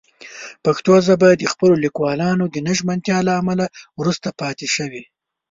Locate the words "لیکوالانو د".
1.85-2.55